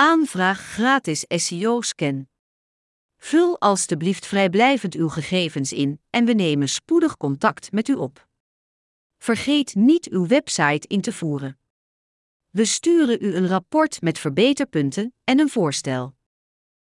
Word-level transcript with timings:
Aanvraag 0.00 0.60
gratis 0.60 1.24
SEO-scan. 1.28 2.28
Vul 3.16 3.60
alstublieft 3.60 4.26
vrijblijvend 4.26 4.94
uw 4.94 5.08
gegevens 5.08 5.72
in 5.72 6.00
en 6.10 6.24
we 6.24 6.32
nemen 6.32 6.68
spoedig 6.68 7.16
contact 7.16 7.72
met 7.72 7.88
u 7.88 7.94
op. 7.94 8.28
Vergeet 9.16 9.74
niet 9.74 10.08
uw 10.08 10.26
website 10.26 10.86
in 10.88 11.00
te 11.00 11.12
voeren. 11.12 11.58
We 12.50 12.64
sturen 12.64 13.18
u 13.20 13.34
een 13.34 13.46
rapport 13.46 14.02
met 14.02 14.18
verbeterpunten 14.18 15.14
en 15.24 15.38
een 15.38 15.50
voorstel. 15.50 16.17